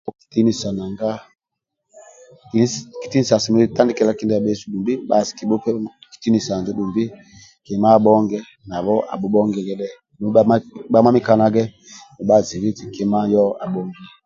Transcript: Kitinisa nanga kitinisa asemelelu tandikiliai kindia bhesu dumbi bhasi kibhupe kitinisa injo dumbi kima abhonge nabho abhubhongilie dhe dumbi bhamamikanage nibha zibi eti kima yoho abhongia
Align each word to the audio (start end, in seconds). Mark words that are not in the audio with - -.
Kitinisa 0.19 0.67
nanga 0.77 1.09
kitinisa 3.01 3.33
asemelelu 3.35 3.75
tandikiliai 3.75 4.19
kindia 4.19 4.43
bhesu 4.43 4.65
dumbi 4.71 4.93
bhasi 5.07 5.31
kibhupe 5.37 5.69
kitinisa 6.11 6.51
injo 6.59 6.71
dumbi 6.77 7.03
kima 7.65 7.87
abhonge 7.97 8.39
nabho 8.69 8.95
abhubhongilie 9.13 9.75
dhe 9.79 9.89
dumbi 10.19 10.39
bhamamikanage 10.91 11.63
nibha 12.15 12.37
zibi 12.47 12.67
eti 12.71 12.83
kima 12.95 13.19
yoho 13.31 13.49
abhongia 13.63 14.07